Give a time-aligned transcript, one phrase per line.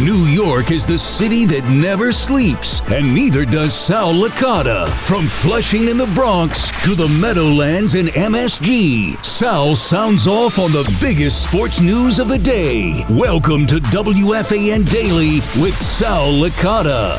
[0.00, 4.88] New York is the city that never sleeps, and neither does Sal Licata.
[5.04, 10.90] From Flushing in the Bronx to the Meadowlands in MSG, Sal sounds off on the
[10.98, 13.04] biggest sports news of the day.
[13.10, 17.18] Welcome to WFAN Daily with Sal Licata.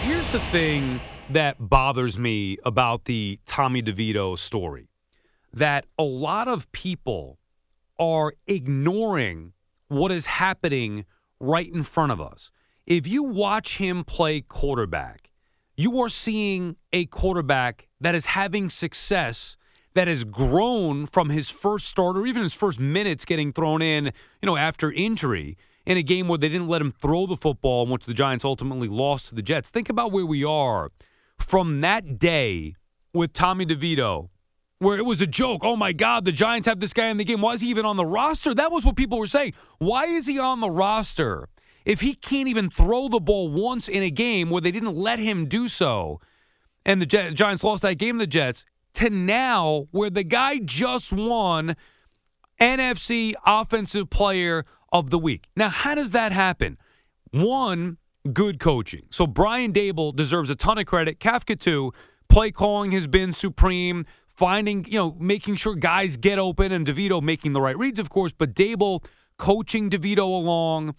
[0.00, 1.00] Here's the thing
[1.30, 4.88] that bothers me about the Tommy DeVito story
[5.52, 7.38] that a lot of people
[8.00, 9.52] are ignoring
[9.86, 11.04] what is happening
[11.40, 12.50] right in front of us.
[12.86, 15.30] If you watch him play quarterback,
[15.76, 19.56] you are seeing a quarterback that is having success
[19.94, 24.06] that has grown from his first start or even his first minutes getting thrown in,
[24.06, 27.84] you know, after injury in a game where they didn't let him throw the football
[27.84, 29.70] in which the Giants ultimately lost to the Jets.
[29.70, 30.92] Think about where we are
[31.38, 32.74] from that day
[33.12, 34.28] with Tommy DeVito
[34.80, 35.60] where it was a joke.
[35.62, 37.40] Oh my God, the Giants have this guy in the game.
[37.40, 38.54] Why is he even on the roster?
[38.54, 39.52] That was what people were saying.
[39.78, 41.48] Why is he on the roster
[41.84, 45.18] if he can't even throw the ball once in a game where they didn't let
[45.18, 46.20] him do so?
[46.84, 48.64] And the Giants lost that game to the Jets
[48.94, 51.76] to now where the guy just won
[52.58, 55.46] NFC Offensive Player of the Week.
[55.56, 56.78] Now, how does that happen?
[57.32, 57.98] One,
[58.32, 59.06] good coaching.
[59.10, 61.20] So Brian Daboll deserves a ton of credit.
[61.20, 61.92] Kafka, too.
[62.30, 64.06] Play calling has been supreme
[64.40, 68.08] finding, you know, making sure guys get open and DeVito making the right reads, of
[68.08, 69.04] course, but Daboll
[69.36, 70.94] coaching DeVito along,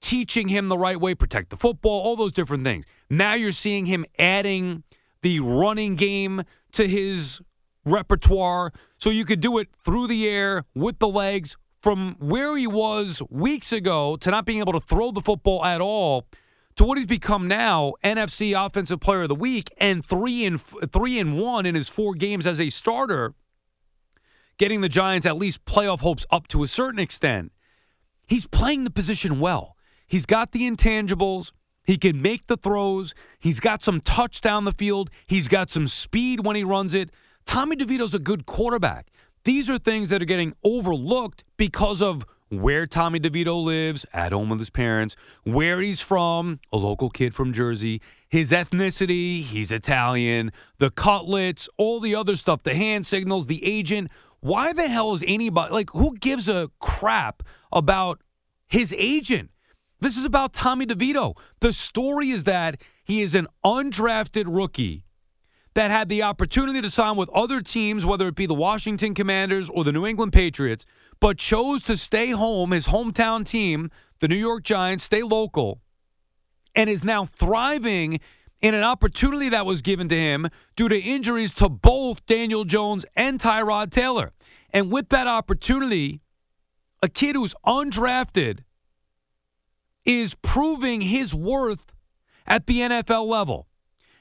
[0.00, 2.84] teaching him the right way, protect the football, all those different things.
[3.10, 4.84] Now you're seeing him adding
[5.22, 7.40] the running game to his
[7.84, 12.68] repertoire so you could do it through the air with the legs from where he
[12.68, 16.28] was weeks ago to not being able to throw the football at all
[16.76, 21.18] to what he's become now, NFC Offensive Player of the Week, and three and three
[21.18, 23.34] and one in his four games as a starter,
[24.58, 27.52] getting the Giants at least playoff hopes up to a certain extent.
[28.26, 29.76] He's playing the position well.
[30.06, 31.52] He's got the intangibles.
[31.84, 33.14] He can make the throws.
[33.38, 35.10] He's got some touch down the field.
[35.26, 37.10] He's got some speed when he runs it.
[37.44, 39.08] Tommy DeVito's a good quarterback.
[39.44, 44.50] These are things that are getting overlooked because of where Tommy DeVito lives, at home
[44.50, 50.52] with his parents, where he's from, a local kid from Jersey, his ethnicity, he's Italian,
[50.76, 54.10] the cutlets, all the other stuff, the hand signals, the agent.
[54.40, 57.42] Why the hell is anybody like who gives a crap
[57.72, 58.20] about
[58.68, 59.50] his agent?
[60.00, 61.38] This is about Tommy DeVito.
[61.60, 65.06] The story is that he is an undrafted rookie
[65.74, 69.70] that had the opportunity to sign with other teams, whether it be the Washington Commanders
[69.70, 70.84] or the New England Patriots,
[71.20, 73.90] but chose to stay home, his hometown team,
[74.20, 75.80] the New York Giants, stay local,
[76.74, 78.20] and is now thriving
[78.60, 83.04] in an opportunity that was given to him due to injuries to both Daniel Jones
[83.16, 84.32] and Tyrod Taylor.
[84.72, 86.20] And with that opportunity,
[87.02, 88.60] a kid who's undrafted
[90.04, 91.86] is proving his worth
[92.46, 93.66] at the NFL level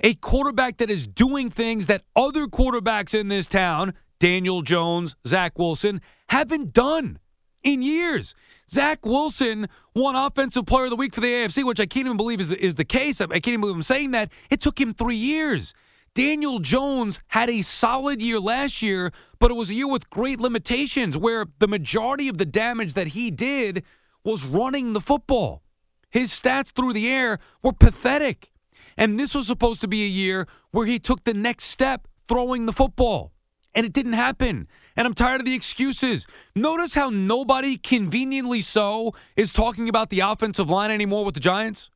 [0.00, 5.58] a quarterback that is doing things that other quarterbacks in this town, Daniel Jones, Zach
[5.58, 7.18] Wilson, haven't done
[7.62, 8.34] in years.
[8.70, 12.16] Zach Wilson won Offensive Player of the Week for the AFC, which I can't even
[12.16, 13.20] believe is, is the case.
[13.20, 14.32] I can't even believe I'm saying that.
[14.50, 15.74] It took him three years.
[16.14, 20.40] Daniel Jones had a solid year last year, but it was a year with great
[20.40, 23.84] limitations where the majority of the damage that he did
[24.24, 25.62] was running the football.
[26.10, 28.50] His stats through the air were pathetic.
[28.96, 32.66] And this was supposed to be a year where he took the next step throwing
[32.66, 33.32] the football.
[33.74, 34.68] And it didn't happen.
[34.96, 36.26] And I'm tired of the excuses.
[36.54, 41.90] Notice how nobody, conveniently so, is talking about the offensive line anymore with the Giants?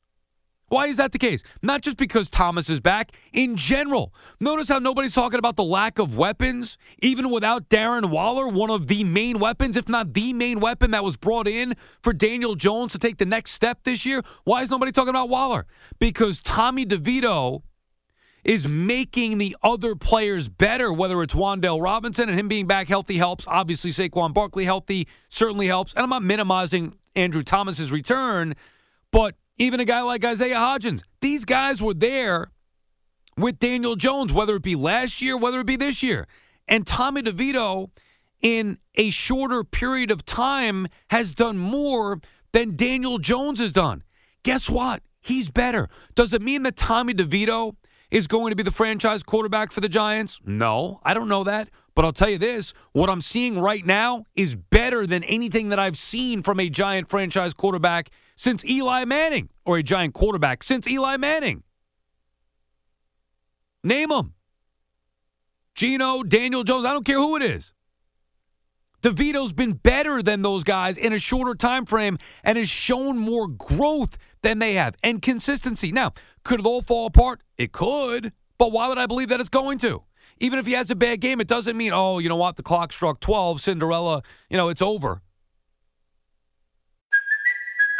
[0.70, 1.42] Why is that the case?
[1.62, 4.14] Not just because Thomas is back, in general.
[4.38, 8.86] Notice how nobody's talking about the lack of weapons, even without Darren Waller, one of
[8.86, 12.92] the main weapons, if not the main weapon that was brought in for Daniel Jones
[12.92, 14.22] to take the next step this year.
[14.44, 15.66] Why is nobody talking about Waller?
[15.98, 17.62] Because Tommy DeVito
[18.44, 23.18] is making the other players better, whether it's Wan'Dale Robinson and him being back healthy
[23.18, 23.44] helps.
[23.48, 25.92] Obviously, Saquon Barkley healthy certainly helps.
[25.94, 28.54] And I'm not minimizing Andrew Thomas's return,
[29.10, 31.02] but even a guy like Isaiah Hodgins.
[31.20, 32.50] These guys were there
[33.36, 36.26] with Daniel Jones, whether it be last year, whether it be this year.
[36.66, 37.90] And Tommy DeVito,
[38.40, 42.20] in a shorter period of time, has done more
[42.52, 44.02] than Daniel Jones has done.
[44.44, 45.02] Guess what?
[45.20, 45.90] He's better.
[46.14, 47.76] Does it mean that Tommy DeVito
[48.10, 50.40] is going to be the franchise quarterback for the Giants?
[50.42, 51.68] No, I don't know that.
[51.94, 55.78] But I'll tell you this what I'm seeing right now is better than anything that
[55.78, 58.08] I've seen from a Giant franchise quarterback
[58.40, 61.62] since Eli Manning, or a Giant quarterback since Eli Manning.
[63.84, 64.32] Name them.
[65.74, 67.74] Geno, Daniel Jones, I don't care who it is.
[69.02, 73.46] DeVito's been better than those guys in a shorter time frame and has shown more
[73.46, 75.92] growth than they have and consistency.
[75.92, 77.42] Now, could it all fall apart?
[77.58, 80.02] It could, but why would I believe that it's going to?
[80.38, 82.62] Even if he has a bad game, it doesn't mean, oh, you know what, the
[82.62, 85.20] clock struck 12, Cinderella, you know, it's over.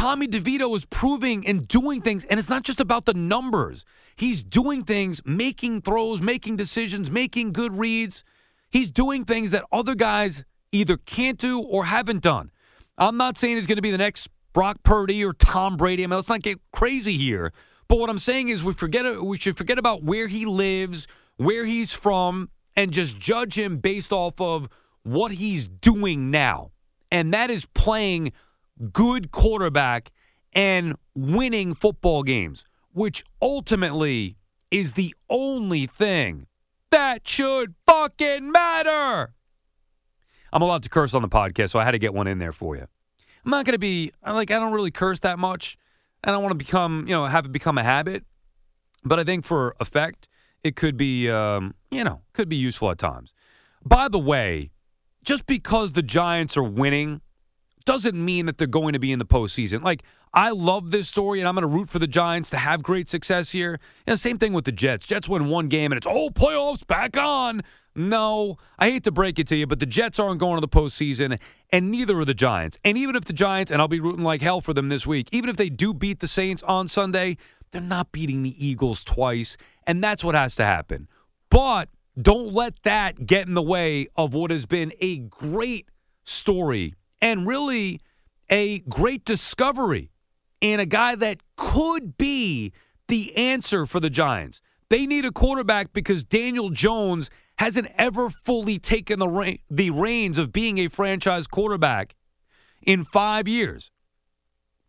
[0.00, 3.84] Tommy DeVito is proving and doing things, and it's not just about the numbers.
[4.16, 8.24] He's doing things, making throws, making decisions, making good reads.
[8.70, 12.50] He's doing things that other guys either can't do or haven't done.
[12.96, 16.02] I'm not saying he's going to be the next Brock Purdy or Tom Brady.
[16.02, 17.52] I mean, let's not get crazy here.
[17.86, 21.66] But what I'm saying is we forget we should forget about where he lives, where
[21.66, 24.66] he's from, and just judge him based off of
[25.02, 26.70] what he's doing now.
[27.12, 28.32] And that is playing
[28.92, 30.10] good quarterback
[30.52, 34.36] and winning football games, which ultimately
[34.70, 36.46] is the only thing
[36.90, 39.32] that should fucking matter.
[40.52, 42.52] I'm allowed to curse on the podcast, so I had to get one in there
[42.52, 42.86] for you.
[43.44, 45.78] I'm not going to be like I don't really curse that much.
[46.22, 48.24] I don't want to become, you know, have it become a habit.
[49.04, 50.28] But I think for effect,
[50.62, 53.32] it could be, um, you know, could be useful at times.
[53.82, 54.70] By the way,
[55.24, 57.22] just because the Giants are winning
[57.90, 59.82] doesn't mean that they're going to be in the postseason.
[59.82, 62.84] Like, I love this story, and I'm going to root for the Giants to have
[62.84, 63.80] great success here.
[64.06, 65.04] And same thing with the Jets.
[65.04, 67.62] Jets win one game, and it's, oh, playoffs back on.
[67.96, 70.68] No, I hate to break it to you, but the Jets aren't going to the
[70.68, 71.36] postseason,
[71.70, 72.78] and neither are the Giants.
[72.84, 75.26] And even if the Giants, and I'll be rooting like hell for them this week,
[75.32, 77.38] even if they do beat the Saints on Sunday,
[77.72, 81.08] they're not beating the Eagles twice, and that's what has to happen.
[81.50, 81.88] But
[82.22, 85.88] don't let that get in the way of what has been a great
[86.22, 88.00] story and really
[88.48, 90.10] a great discovery
[90.60, 92.72] in a guy that could be
[93.08, 94.60] the answer for the Giants.
[94.88, 100.38] They need a quarterback because Daniel Jones hasn't ever fully taken the re- the reins
[100.38, 102.16] of being a franchise quarterback
[102.82, 103.90] in 5 years.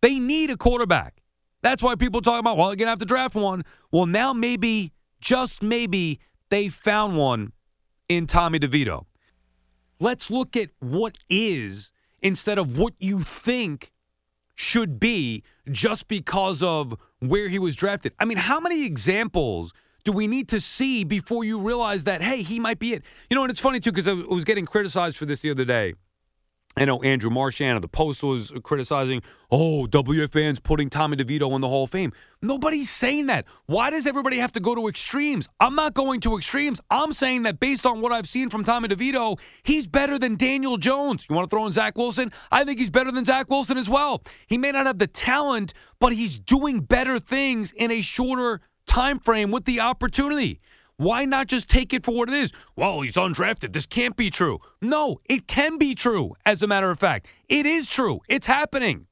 [0.02, 1.22] They need a quarterback.
[1.62, 3.64] That's why people talk about, well, they're going to have to draft one.
[3.92, 6.20] Well, now maybe, just maybe,
[6.50, 7.52] they found one
[8.10, 9.06] in Tommy DeVito.
[10.00, 11.92] Let's look at what is
[12.22, 13.92] instead of what you think
[14.56, 18.14] should be just because of where he was drafted.
[18.20, 19.74] I mean, how many examples
[20.04, 23.04] do we need to see before you realize that, hey, he might be it?
[23.30, 25.66] You know, and it's funny too, because I was getting criticized for this the other
[25.66, 25.96] day.
[26.78, 29.22] I know Andrew Marchand of the Post was criticizing,
[29.52, 32.14] oh, WFAN's putting Tommy DeVito in the Hall of Fame.
[32.42, 33.46] Nobody's saying that.
[33.66, 35.50] Why does everybody have to go to extremes?
[35.60, 36.80] I'm not going to extremes.
[36.90, 40.78] I'm saying that based on what I've seen from Tommy DeVito, he's better than Daniel
[40.78, 41.26] Jones.
[41.30, 42.32] You want to throw in Zach Wilson?
[42.52, 44.24] I think he's better than Zach Wilson as well.
[44.48, 49.20] He may not have the talent, but he's doing better things in a shorter time
[49.20, 50.62] frame with the opportunity.
[51.02, 52.52] Why not just take it for what it is?
[52.76, 53.74] Well, he's undrafted.
[53.74, 54.60] This can't be true.
[54.84, 57.26] No, it can be true, as a matter of fact.
[57.50, 58.20] It is true.
[58.30, 59.08] It's happening.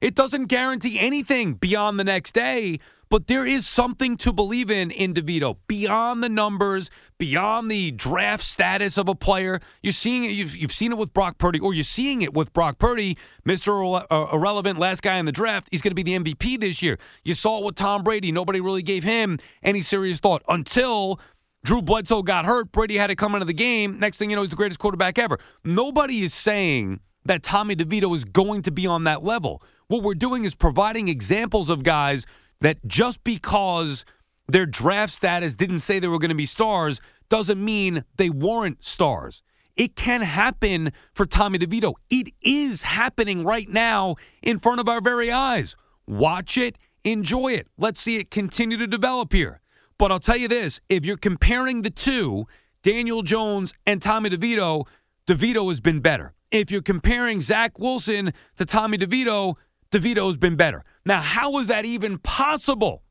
[0.00, 2.78] It doesn't guarantee anything beyond the next day,
[3.08, 8.44] but there is something to believe in in DeVito beyond the numbers, beyond the draft
[8.44, 9.60] status of a player.
[9.82, 10.30] You're seeing it.
[10.32, 14.04] You've, you've seen it with Brock Purdy, or you're seeing it with Brock Purdy, Mr.
[14.10, 15.68] Uh, irrelevant, last guy in the draft.
[15.70, 16.98] He's going to be the MVP this year.
[17.24, 18.32] You saw it with Tom Brady.
[18.32, 21.20] Nobody really gave him any serious thought until
[21.64, 22.72] Drew Bledsoe got hurt.
[22.72, 23.98] Brady had to come into the game.
[23.98, 25.38] Next thing you know, he's the greatest quarterback ever.
[25.64, 29.62] Nobody is saying that Tommy DeVito is going to be on that level.
[29.88, 32.26] What we're doing is providing examples of guys
[32.60, 34.04] that just because
[34.48, 38.84] their draft status didn't say they were going to be stars doesn't mean they weren't
[38.84, 39.42] stars.
[39.76, 41.94] It can happen for Tommy DeVito.
[42.08, 45.76] It is happening right now in front of our very eyes.
[46.06, 47.68] Watch it, enjoy it.
[47.76, 49.60] Let's see it continue to develop here.
[49.98, 52.46] But I'll tell you this if you're comparing the two,
[52.82, 54.86] Daniel Jones and Tommy DeVito,
[55.26, 56.32] DeVito has been better.
[56.50, 59.56] If you're comparing Zach Wilson to Tommy DeVito,
[59.90, 60.84] DeVito's been better.
[61.04, 63.02] Now, how is that even possible?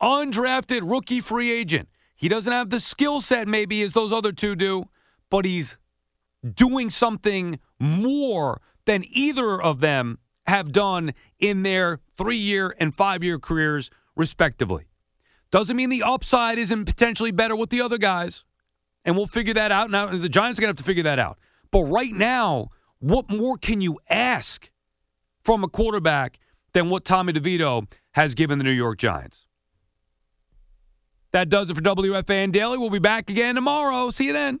[0.00, 1.88] Undrafted rookie free agent.
[2.14, 4.84] He doesn't have the skill set, maybe, as those other two do,
[5.30, 5.78] but he's
[6.54, 13.22] doing something more than either of them have done in their three year and five
[13.22, 14.84] year careers, respectively.
[15.50, 18.44] Doesn't mean the upside isn't potentially better with the other guys.
[19.04, 19.90] and we'll figure that out.
[19.90, 21.38] Now, the Giants are going to have to figure that out.
[21.70, 24.70] But right now, what more can you ask
[25.48, 26.38] from a quarterback
[26.74, 29.46] than what Tommy DeVito has given the New York Giants?
[31.32, 32.76] That does it for WFAN Daily.
[32.76, 34.10] We'll be back again tomorrow.
[34.10, 34.60] See you then.